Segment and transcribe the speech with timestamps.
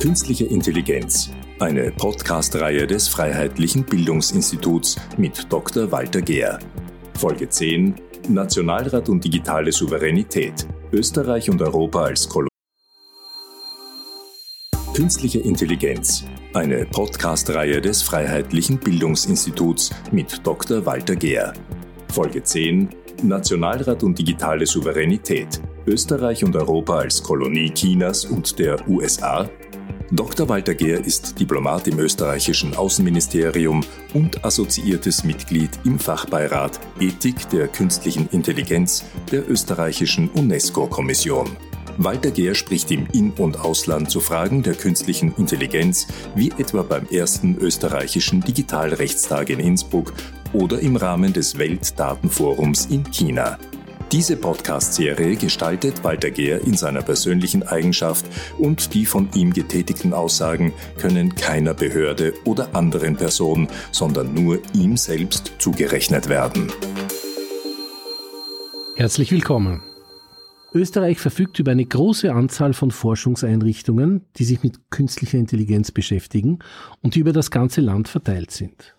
[0.00, 1.30] Künstliche Intelligenz.
[1.58, 5.90] Eine Podcast-Reihe des Freiheitlichen Bildungsinstituts mit Dr.
[5.90, 6.58] Walter Gehr.
[7.18, 7.94] Folge 10.
[8.28, 10.66] Nationalrat und digitale Souveränität.
[10.92, 12.50] Österreich und Europa als Kolonie.
[14.94, 16.26] Künstliche Intelligenz.
[16.52, 20.84] Eine Podcast-Reihe des Freiheitlichen Bildungsinstituts mit Dr.
[20.84, 21.54] Walter Gehr.
[22.12, 22.90] Folge 10.
[23.22, 25.60] Nationalrat und digitale Souveränität.
[25.86, 29.48] Österreich und Europa als Kolonie Chinas und der USA
[30.12, 30.48] Dr.
[30.48, 33.84] Walter Gehr ist Diplomat im österreichischen Außenministerium
[34.14, 41.48] und assoziiertes Mitglied im Fachbeirat Ethik der künstlichen Intelligenz der österreichischen UNESCO-Kommission.
[41.98, 47.06] Walter Gehr spricht im In- und Ausland zu Fragen der künstlichen Intelligenz, wie etwa beim
[47.08, 50.12] ersten österreichischen Digitalrechtstag in Innsbruck
[50.52, 53.58] oder im Rahmen des Weltdatenforums in China.
[54.12, 58.24] Diese Podcast-Serie gestaltet Walter Gehr in seiner persönlichen Eigenschaft
[58.56, 64.96] und die von ihm getätigten Aussagen können keiner Behörde oder anderen Person, sondern nur ihm
[64.96, 66.72] selbst zugerechnet werden.
[68.94, 69.82] Herzlich willkommen.
[70.72, 76.60] Österreich verfügt über eine große Anzahl von Forschungseinrichtungen, die sich mit künstlicher Intelligenz beschäftigen
[77.02, 78.95] und die über das ganze Land verteilt sind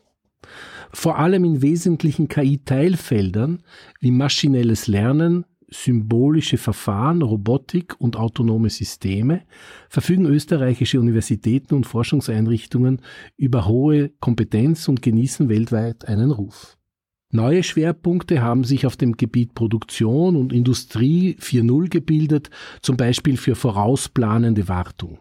[0.94, 3.64] vor allem in wesentlichen KI-Teilfeldern
[4.00, 9.42] wie maschinelles Lernen, symbolische Verfahren, Robotik und autonome Systeme
[9.90, 13.02] verfügen österreichische Universitäten und Forschungseinrichtungen
[13.36, 16.78] über hohe Kompetenz und genießen weltweit einen Ruf.
[17.30, 22.50] Neue Schwerpunkte haben sich auf dem Gebiet Produktion und Industrie 4.0 gebildet,
[22.82, 25.20] zum Beispiel für vorausplanende Wartung.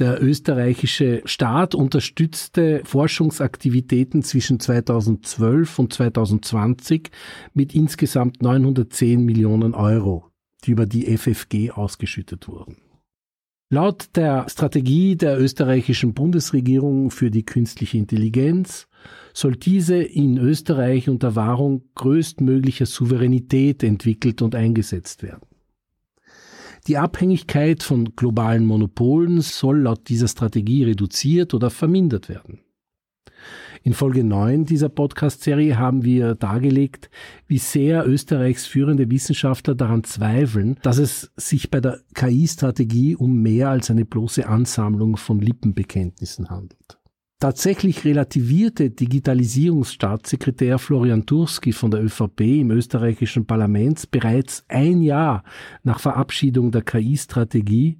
[0.00, 7.10] Der österreichische Staat unterstützte Forschungsaktivitäten zwischen 2012 und 2020
[7.52, 10.24] mit insgesamt 910 Millionen Euro,
[10.64, 12.78] die über die FFG ausgeschüttet wurden.
[13.68, 18.88] Laut der Strategie der österreichischen Bundesregierung für die künstliche Intelligenz
[19.34, 25.49] soll diese in Österreich unter Wahrung größtmöglicher Souveränität entwickelt und eingesetzt werden.
[26.86, 32.60] Die Abhängigkeit von globalen Monopolen soll laut dieser Strategie reduziert oder vermindert werden.
[33.82, 37.08] In Folge 9 dieser Podcast-Serie haben wir dargelegt,
[37.46, 43.70] wie sehr Österreichs führende Wissenschaftler daran zweifeln, dass es sich bei der KI-Strategie um mehr
[43.70, 46.99] als eine bloße Ansammlung von Lippenbekenntnissen handelt.
[47.40, 55.42] Tatsächlich relativierte Digitalisierungsstaatssekretär Florian Turski von der ÖVP im österreichischen Parlament bereits ein Jahr
[55.82, 57.98] nach Verabschiedung der KI-Strategie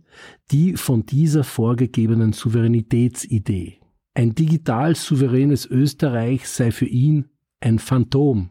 [0.51, 3.79] die von dieser vorgegebenen Souveränitätsidee.
[4.13, 7.31] Ein digital souveränes Österreich sei für ihn
[7.61, 8.51] ein Phantom.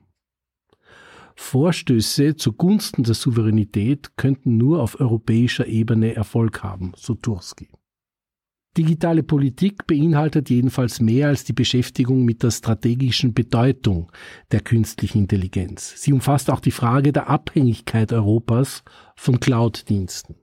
[1.36, 7.70] Vorstöße zugunsten der Souveränität könnten nur auf europäischer Ebene Erfolg haben, so Turski.
[8.80, 14.10] Digitale Politik beinhaltet jedenfalls mehr als die Beschäftigung mit der strategischen Bedeutung
[14.54, 15.96] der künstlichen Intelligenz.
[15.98, 18.86] Sie umfasst auch die Frage der Abhängigkeit Europas
[19.18, 20.36] von Cloud-Diensten.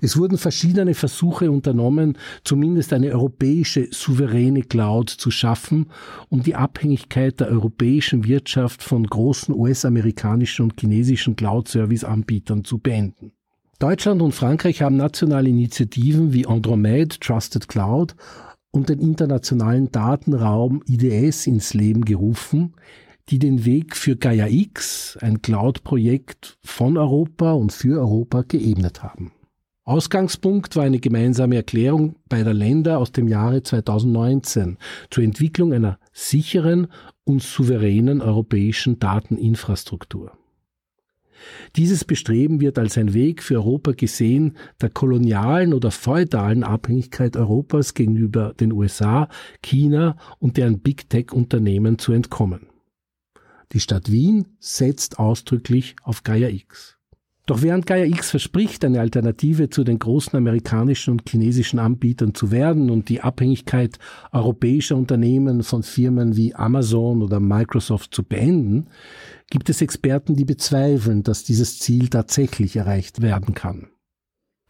[0.00, 5.86] Es wurden verschiedene Versuche unternommen, zumindest eine europäische souveräne Cloud zu schaffen,
[6.30, 13.35] um die Abhängigkeit der europäischen Wirtschaft von großen US-amerikanischen und chinesischen Cloud-Service-Anbietern zu beenden.
[13.78, 18.16] Deutschland und Frankreich haben nationale Initiativen wie Andromede, Trusted Cloud
[18.70, 22.74] und den internationalen Datenraum IDS ins Leben gerufen,
[23.28, 29.32] die den Weg für Gaia X, ein Cloud-Projekt von Europa und für Europa geebnet haben.
[29.84, 34.78] Ausgangspunkt war eine gemeinsame Erklärung beider Länder aus dem Jahre 2019
[35.10, 36.88] zur Entwicklung einer sicheren
[37.24, 40.32] und souveränen europäischen Dateninfrastruktur.
[41.76, 47.94] Dieses Bestreben wird als ein Weg für Europa gesehen, der kolonialen oder feudalen Abhängigkeit Europas
[47.94, 49.28] gegenüber den USA,
[49.62, 52.66] China und deren Big Tech-Unternehmen zu entkommen.
[53.72, 56.95] Die Stadt Wien setzt ausdrücklich auf Gaia X.
[57.46, 62.50] Doch während Gaia X verspricht, eine Alternative zu den großen amerikanischen und chinesischen Anbietern zu
[62.50, 64.00] werden und die Abhängigkeit
[64.32, 68.88] europäischer Unternehmen von Firmen wie Amazon oder Microsoft zu beenden,
[69.48, 73.90] gibt es Experten, die bezweifeln, dass dieses Ziel tatsächlich erreicht werden kann.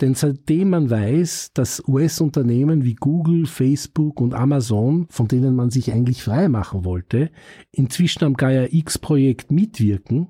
[0.03, 5.91] Denn seitdem man weiß, dass US-Unternehmen wie Google, Facebook und Amazon, von denen man sich
[5.91, 7.31] eigentlich frei machen wollte,
[7.73, 10.29] inzwischen am Gaia X-Projekt mitwirken,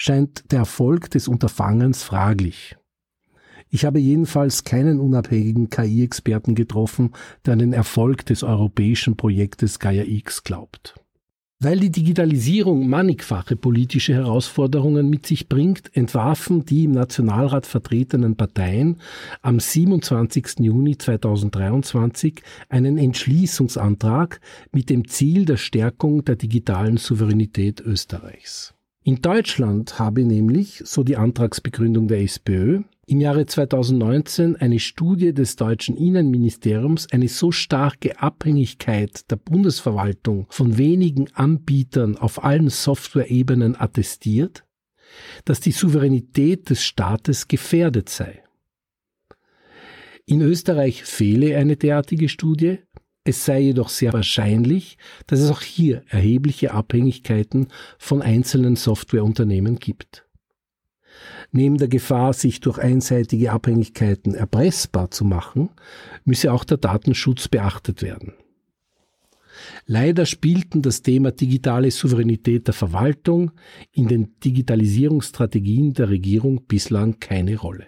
[0.00, 2.74] scheint der Erfolg des Unterfangens fraglich.
[3.68, 7.12] Ich habe jedenfalls keinen unabhängigen KI-Experten getroffen,
[7.44, 10.94] der an den Erfolg des europäischen Projektes Gaia X glaubt.
[11.58, 19.02] Weil die Digitalisierung mannigfache politische Herausforderungen mit sich bringt, entwarfen die im Nationalrat vertretenen Parteien
[19.42, 20.60] am 27.
[20.60, 24.40] Juni 2023 einen Entschließungsantrag
[24.72, 28.72] mit dem Ziel der Stärkung der digitalen Souveränität Österreichs.
[29.10, 35.56] In Deutschland habe nämlich, so die Antragsbegründung der SPÖ, im Jahre 2019 eine Studie des
[35.56, 44.64] deutschen Innenministeriums eine so starke Abhängigkeit der Bundesverwaltung von wenigen Anbietern auf allen Softwareebenen attestiert,
[45.44, 48.44] dass die Souveränität des Staates gefährdet sei.
[50.24, 52.78] In Österreich fehle eine derartige Studie,
[53.24, 54.96] es sei jedoch sehr wahrscheinlich,
[55.26, 57.68] dass es auch hier erhebliche Abhängigkeiten
[57.98, 60.26] von einzelnen Softwareunternehmen gibt.
[61.52, 65.70] Neben der Gefahr, sich durch einseitige Abhängigkeiten erpressbar zu machen,
[66.24, 68.34] müsse auch der Datenschutz beachtet werden.
[69.84, 73.50] Leider spielten das Thema digitale Souveränität der Verwaltung
[73.92, 77.86] in den Digitalisierungsstrategien der Regierung bislang keine Rolle.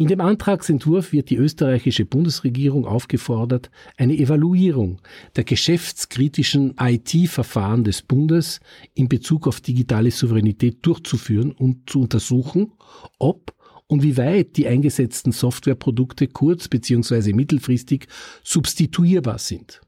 [0.00, 5.02] In dem Antragsentwurf wird die österreichische Bundesregierung aufgefordert, eine Evaluierung
[5.36, 8.60] der geschäftskritischen IT-Verfahren des Bundes
[8.94, 12.72] in Bezug auf digitale Souveränität durchzuführen und zu untersuchen,
[13.18, 13.54] ob
[13.88, 17.34] und wie weit die eingesetzten Softwareprodukte kurz- bzw.
[17.34, 18.06] mittelfristig
[18.42, 19.82] substituierbar sind.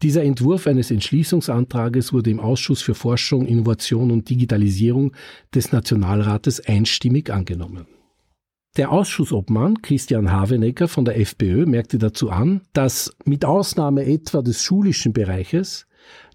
[0.00, 5.12] Dieser Entwurf eines Entschließungsantrages wurde im Ausschuss für Forschung, Innovation und Digitalisierung
[5.52, 7.88] des Nationalrates einstimmig angenommen.
[8.76, 14.62] Der Ausschussobmann Christian Havenecker von der FPÖ merkte dazu an, dass mit Ausnahme etwa des
[14.62, 15.86] schulischen Bereiches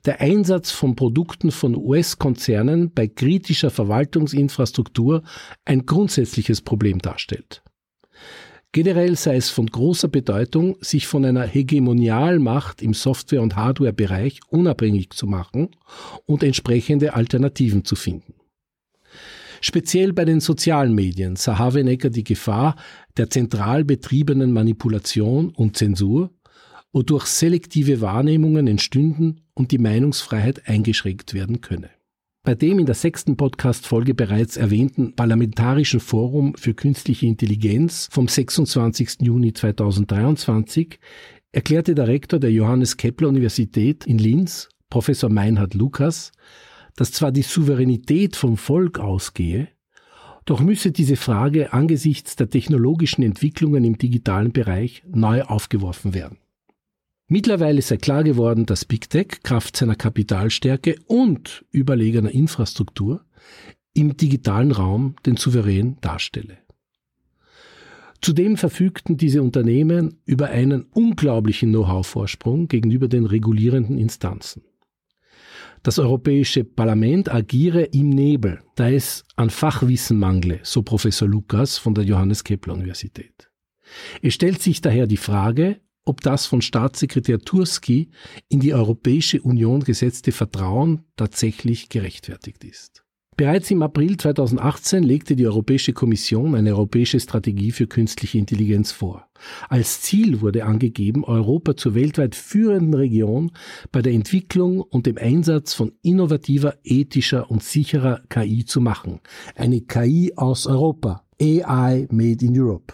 [0.05, 5.21] der Einsatz von Produkten von US-Konzernen bei kritischer Verwaltungsinfrastruktur
[5.65, 7.61] ein grundsätzliches Problem darstellt.
[8.71, 15.11] Generell sei es von großer Bedeutung, sich von einer Hegemonialmacht im Software- und Hardware-Bereich unabhängig
[15.11, 15.75] zu machen
[16.25, 18.33] und entsprechende Alternativen zu finden.
[19.61, 22.75] Speziell bei den sozialen Medien sah Havenecker die Gefahr
[23.15, 26.31] der zentral betriebenen Manipulation und Zensur,
[26.91, 31.91] wodurch selektive Wahrnehmungen entstünden und die Meinungsfreiheit eingeschränkt werden könne.
[32.43, 39.17] Bei dem in der sechsten Podcast-Folge bereits erwähnten Parlamentarischen Forum für künstliche Intelligenz vom 26.
[39.21, 40.99] Juni 2023
[41.51, 46.31] erklärte der Rektor der Johannes Kepler Universität in Linz, Professor Meinhard Lukas,
[46.95, 49.67] dass zwar die Souveränität vom Volk ausgehe,
[50.45, 56.37] doch müsse diese Frage angesichts der technologischen Entwicklungen im digitalen Bereich neu aufgeworfen werden.
[57.27, 63.23] Mittlerweile sei klar geworden, dass Big Tech Kraft seiner Kapitalstärke und überlegener Infrastruktur
[63.93, 66.57] im digitalen Raum den Souverän darstelle.
[68.21, 74.63] Zudem verfügten diese Unternehmen über einen unglaublichen Know-how-Vorsprung gegenüber den regulierenden Instanzen.
[75.83, 81.95] Das Europäische Parlament agiere im Nebel, da es an Fachwissen mangle, so Professor Lukas von
[81.95, 83.49] der Johannes Kepler Universität.
[84.21, 88.11] Es stellt sich daher die Frage, ob das von Staatssekretär Turski
[88.47, 93.03] in die Europäische Union gesetzte Vertrauen tatsächlich gerechtfertigt ist.
[93.37, 99.27] Bereits im April 2018 legte die Europäische Kommission eine europäische Strategie für künstliche Intelligenz vor.
[99.69, 103.51] Als Ziel wurde angegeben, Europa zur weltweit führenden Region
[103.91, 109.21] bei der Entwicklung und dem Einsatz von innovativer, ethischer und sicherer KI zu machen.
[109.55, 111.23] Eine KI aus Europa.
[111.41, 112.93] AI made in Europe.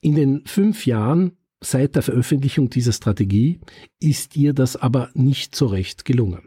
[0.00, 3.58] In den fünf Jahren seit der Veröffentlichung dieser Strategie
[3.98, 6.42] ist ihr das aber nicht so recht gelungen.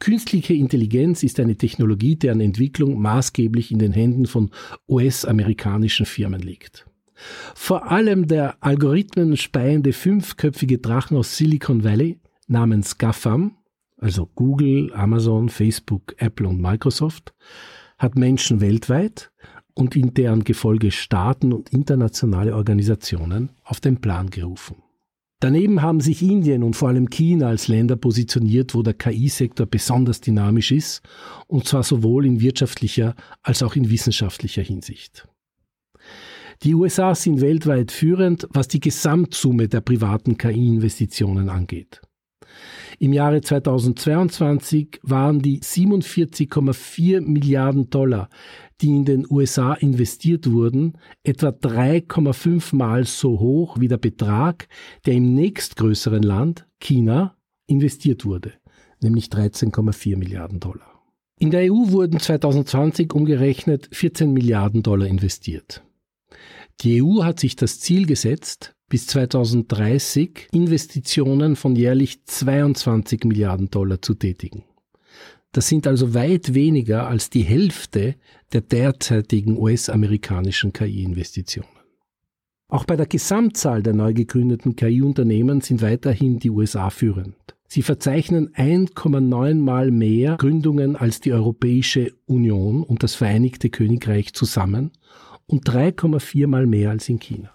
[0.00, 4.50] Künstliche Intelligenz ist eine Technologie, deren Entwicklung maßgeblich in den Händen von
[4.88, 6.86] US-amerikanischen Firmen liegt.
[7.54, 13.56] Vor allem der algorithmenspeiende fünfköpfige Drachen aus Silicon Valley namens GAFAM,
[13.98, 17.32] also Google, Amazon, Facebook, Apple und Microsoft,
[17.98, 19.30] hat Menschen weltweit
[19.74, 24.83] und in deren Gefolge Staaten und internationale Organisationen auf den Plan gerufen.
[25.44, 30.22] Daneben haben sich Indien und vor allem China als Länder positioniert, wo der KI-Sektor besonders
[30.22, 31.02] dynamisch ist,
[31.48, 35.28] und zwar sowohl in wirtschaftlicher als auch in wissenschaftlicher Hinsicht.
[36.62, 42.00] Die USA sind weltweit führend, was die Gesamtsumme der privaten KI-Investitionen angeht.
[42.98, 48.30] Im Jahre 2022 waren die 47,4 Milliarden Dollar,
[48.80, 54.68] die in den USA investiert wurden, etwa 3,5 Mal so hoch wie der Betrag,
[55.06, 58.52] der im nächstgrößeren Land, China, investiert wurde,
[59.00, 61.02] nämlich 13,4 Milliarden Dollar.
[61.38, 65.82] In der EU wurden 2020 umgerechnet 14 Milliarden Dollar investiert.
[66.80, 74.02] Die EU hat sich das Ziel gesetzt, bis 2030 Investitionen von jährlich 22 Milliarden Dollar
[74.02, 74.64] zu tätigen.
[75.54, 78.16] Das sind also weit weniger als die Hälfte
[78.52, 81.68] der derzeitigen US-amerikanischen KI-Investitionen.
[82.66, 87.36] Auch bei der Gesamtzahl der neu gegründeten KI-Unternehmen sind weiterhin die USA führend.
[87.68, 94.90] Sie verzeichnen 1,9 mal mehr Gründungen als die Europäische Union und das Vereinigte Königreich zusammen
[95.46, 97.50] und 3,4 mal mehr als in China.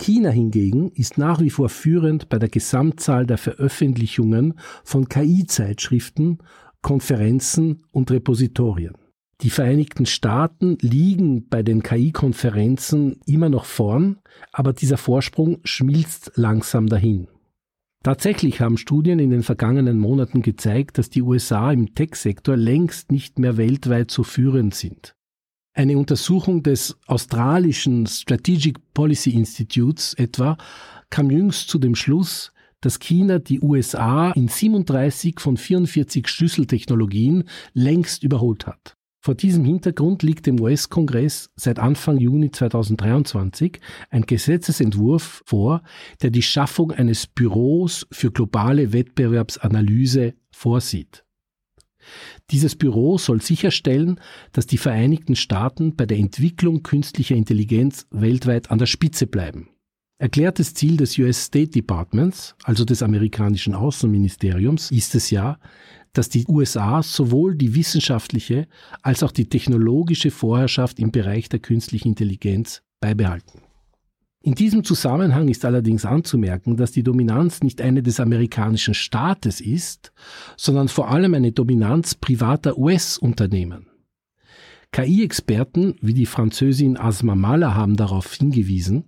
[0.00, 6.38] China hingegen ist nach wie vor führend bei der Gesamtzahl der Veröffentlichungen von KI-Zeitschriften,
[6.82, 8.94] Konferenzen und Repositorien.
[9.40, 14.18] Die Vereinigten Staaten liegen bei den KI-Konferenzen immer noch vorn,
[14.52, 17.26] aber dieser Vorsprung schmilzt langsam dahin.
[18.04, 23.38] Tatsächlich haben Studien in den vergangenen Monaten gezeigt, dass die USA im Tech-Sektor längst nicht
[23.38, 25.14] mehr weltweit so führend sind.
[25.74, 30.56] Eine Untersuchung des australischen Strategic Policy Institutes etwa
[31.10, 38.22] kam jüngst zu dem Schluss, dass China die USA in 37 von 44 Schlüsseltechnologien längst
[38.22, 38.98] überholt hat.
[39.24, 43.78] Vor diesem Hintergrund liegt dem US-Kongress seit Anfang Juni 2023
[44.10, 45.84] ein Gesetzesentwurf vor,
[46.22, 51.24] der die Schaffung eines Büros für globale Wettbewerbsanalyse vorsieht.
[52.50, 54.20] Dieses Büro soll sicherstellen,
[54.50, 59.68] dass die Vereinigten Staaten bei der Entwicklung künstlicher Intelligenz weltweit an der Spitze bleiben.
[60.22, 65.58] Erklärtes Ziel des US State Departments, also des amerikanischen Außenministeriums, ist es ja,
[66.12, 68.68] dass die USA sowohl die wissenschaftliche
[69.02, 73.62] als auch die technologische Vorherrschaft im Bereich der künstlichen Intelligenz beibehalten.
[74.42, 80.12] In diesem Zusammenhang ist allerdings anzumerken, dass die Dominanz nicht eine des amerikanischen Staates ist,
[80.56, 83.91] sondern vor allem eine Dominanz privater US-Unternehmen.
[84.92, 89.04] KI-Experten wie die Französin Asma Mahler haben darauf hingewiesen,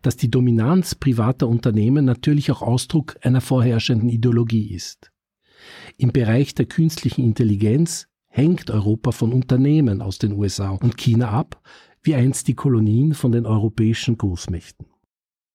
[0.00, 5.12] dass die Dominanz privater Unternehmen natürlich auch Ausdruck einer vorherrschenden Ideologie ist.
[5.98, 11.60] Im Bereich der künstlichen Intelligenz hängt Europa von Unternehmen aus den USA und China ab,
[12.02, 14.86] wie einst die Kolonien von den europäischen Großmächten.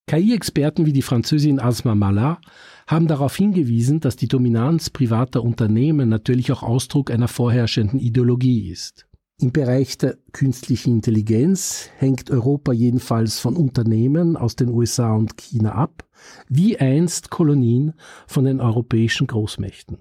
[0.06, 2.40] KI-Experten wie die Französin Asma Mallah
[2.86, 9.08] haben darauf hingewiesen, dass die Dominanz privater Unternehmen natürlich auch Ausdruck einer vorherrschenden Ideologie ist.
[9.42, 15.72] Im Bereich der künstlichen Intelligenz hängt Europa jedenfalls von Unternehmen aus den USA und China
[15.72, 16.06] ab,
[16.48, 17.94] wie einst Kolonien
[18.28, 19.98] von den europäischen Großmächten.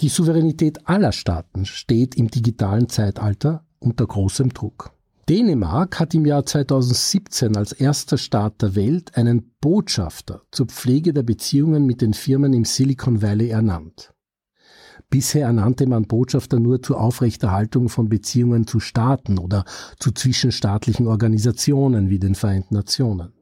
[0.00, 4.92] Die Souveränität aller Staaten steht im digitalen Zeitalter unter großem Druck.
[5.28, 11.24] Dänemark hat im Jahr 2017 als erster Staat der Welt einen Botschafter zur Pflege der
[11.24, 14.13] Beziehungen mit den Firmen im Silicon Valley ernannt.
[15.14, 19.64] Bisher ernannte man Botschafter nur zur Aufrechterhaltung von Beziehungen zu Staaten oder
[20.00, 23.32] zu zwischenstaatlichen Organisationen wie den Vereinten Nationen.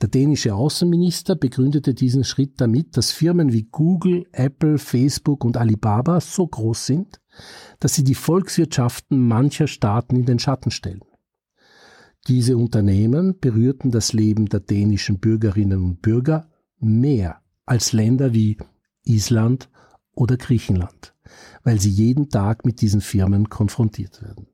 [0.00, 6.22] Der dänische Außenminister begründete diesen Schritt damit, dass Firmen wie Google, Apple, Facebook und Alibaba
[6.22, 7.20] so groß sind,
[7.78, 11.04] dass sie die Volkswirtschaften mancher Staaten in den Schatten stellen.
[12.28, 18.56] Diese Unternehmen berührten das Leben der dänischen Bürgerinnen und Bürger mehr als Länder wie
[19.04, 19.68] Island
[20.14, 21.14] oder Griechenland,
[21.62, 24.46] weil sie jeden Tag mit diesen Firmen konfrontiert werden.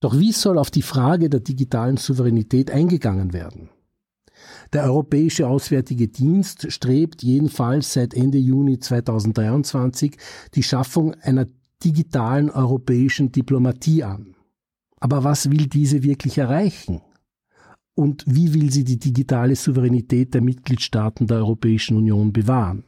[0.00, 3.70] Doch wie soll auf die Frage der digitalen Souveränität eingegangen werden?
[4.72, 10.16] Der Europäische Auswärtige Dienst strebt jedenfalls seit Ende Juni 2023
[10.54, 11.46] die Schaffung einer
[11.82, 14.34] digitalen europäischen Diplomatie an.
[14.98, 17.00] Aber was will diese wirklich erreichen?
[17.94, 22.84] Und wie will sie die digitale Souveränität der Mitgliedstaaten der Europäischen Union bewahren?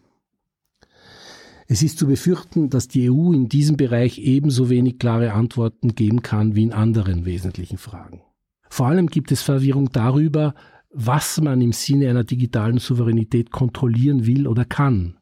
[1.70, 6.22] Es ist zu befürchten, dass die EU in diesem Bereich ebenso wenig klare Antworten geben
[6.22, 8.22] kann wie in anderen wesentlichen Fragen.
[8.70, 10.54] Vor allem gibt es Verwirrung darüber,
[10.90, 15.18] was man im Sinne einer digitalen Souveränität kontrollieren will oder kann.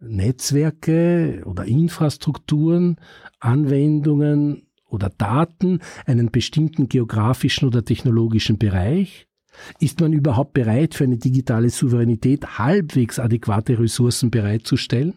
[0.00, 2.96] Netzwerke oder Infrastrukturen,
[3.38, 9.26] Anwendungen oder Daten, einen bestimmten geografischen oder technologischen Bereich?
[9.80, 15.12] Ist man überhaupt bereit, für eine digitale Souveränität halbwegs adäquate Ressourcen bereitzustellen?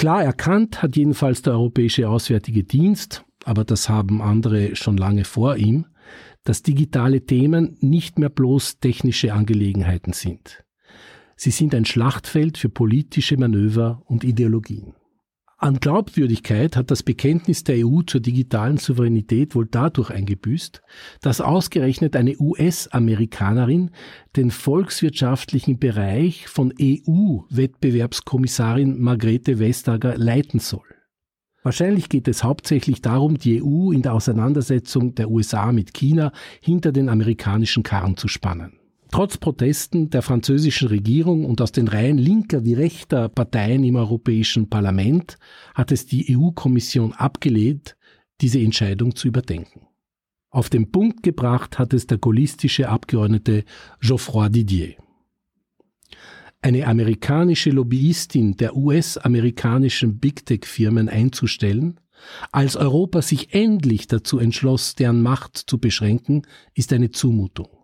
[0.00, 5.56] Klar erkannt hat jedenfalls der Europäische Auswärtige Dienst, aber das haben andere schon lange vor
[5.56, 5.84] ihm,
[6.42, 10.64] dass digitale Themen nicht mehr bloß technische Angelegenheiten sind.
[11.36, 14.94] Sie sind ein Schlachtfeld für politische Manöver und Ideologien.
[15.62, 20.80] An Glaubwürdigkeit hat das Bekenntnis der EU zur digitalen Souveränität wohl dadurch eingebüßt,
[21.20, 23.90] dass ausgerechnet eine US-Amerikanerin
[24.36, 30.86] den volkswirtschaftlichen Bereich von EU-Wettbewerbskommissarin Margrethe Vestager leiten soll.
[31.62, 36.90] Wahrscheinlich geht es hauptsächlich darum, die EU in der Auseinandersetzung der USA mit China hinter
[36.90, 38.79] den amerikanischen Karren zu spannen.
[39.10, 44.68] Trotz Protesten der französischen Regierung und aus den Reihen linker wie rechter Parteien im Europäischen
[44.70, 45.36] Parlament
[45.74, 47.96] hat es die EU-Kommission abgelehnt,
[48.40, 49.88] diese Entscheidung zu überdenken.
[50.50, 53.64] Auf den Punkt gebracht hat es der gaullistische Abgeordnete
[54.00, 54.94] Geoffroy Didier.
[56.62, 61.98] Eine amerikanische Lobbyistin der US-amerikanischen Big Tech-Firmen einzustellen,
[62.52, 66.42] als Europa sich endlich dazu entschloss, deren Macht zu beschränken,
[66.74, 67.79] ist eine Zumutung.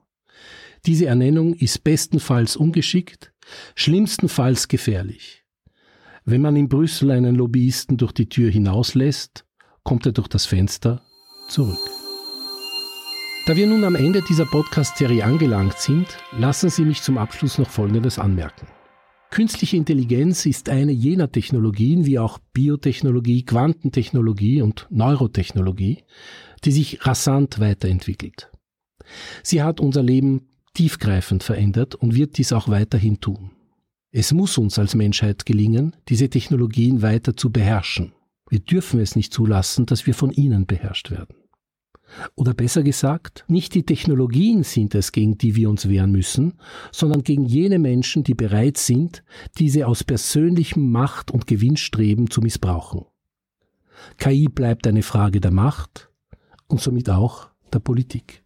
[0.87, 3.33] Diese Ernennung ist bestenfalls ungeschickt,
[3.75, 5.45] schlimmstenfalls gefährlich.
[6.25, 9.45] Wenn man in Brüssel einen Lobbyisten durch die Tür hinauslässt,
[9.83, 11.03] kommt er durch das Fenster
[11.49, 11.79] zurück.
[13.47, 16.07] Da wir nun am Ende dieser Podcast-Serie angelangt sind,
[16.39, 18.69] lassen Sie mich zum Abschluss noch Folgendes anmerken.
[19.31, 26.05] Künstliche Intelligenz ist eine jener Technologien wie auch Biotechnologie, Quantentechnologie und Neurotechnologie,
[26.65, 28.51] die sich rasant weiterentwickelt.
[29.43, 33.53] Sie hat unser Leben tiefgreifend verändert und wird dies auch weiterhin tun.
[34.13, 38.13] Es muss uns als Menschheit gelingen, diese Technologien weiter zu beherrschen.
[38.51, 41.35] Wir dürfen es nicht zulassen, dass wir von ihnen beherrscht werden.
[42.35, 46.59] Oder besser gesagt, nicht die Technologien sind es, gegen die wir uns wehren müssen,
[46.93, 49.25] sondern gegen jene Menschen, die bereit sind,
[49.59, 53.07] diese aus persönlichem Macht- und Gewinnstreben zu missbrauchen.
[54.19, 56.11] KI bleibt eine Frage der Macht
[56.69, 58.46] und somit auch der Politik.